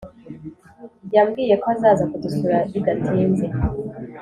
yambwiye 1.15 1.53
ko 1.61 1.67
azaza 1.73 2.03
kudusura 2.11 2.57
bidatinze 2.71 3.45